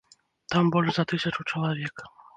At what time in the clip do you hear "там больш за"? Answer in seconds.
0.53-1.05